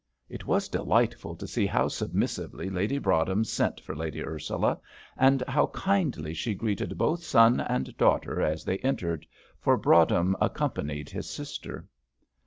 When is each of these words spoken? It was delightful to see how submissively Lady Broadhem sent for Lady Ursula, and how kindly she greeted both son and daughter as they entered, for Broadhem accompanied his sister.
It 0.29 0.47
was 0.47 0.67
delightful 0.67 1.35
to 1.35 1.45
see 1.45 1.67
how 1.67 1.87
submissively 1.87 2.71
Lady 2.71 2.97
Broadhem 2.97 3.43
sent 3.43 3.79
for 3.81 3.95
Lady 3.95 4.25
Ursula, 4.25 4.79
and 5.15 5.43
how 5.47 5.67
kindly 5.67 6.33
she 6.33 6.55
greeted 6.55 6.97
both 6.97 7.21
son 7.23 7.59
and 7.59 7.95
daughter 7.97 8.41
as 8.41 8.63
they 8.65 8.79
entered, 8.79 9.27
for 9.59 9.77
Broadhem 9.77 10.35
accompanied 10.41 11.11
his 11.11 11.29
sister. 11.29 11.85